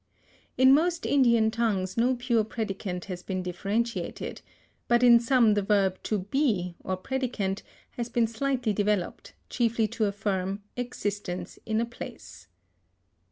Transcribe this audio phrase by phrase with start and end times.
[0.57, 4.41] In most Indian tongues no pure predicant has been differentiated,
[4.87, 10.05] but in some the verb to be, or predicant, has been slightly developed, chiefly to
[10.05, 12.47] affirm, existence in a place.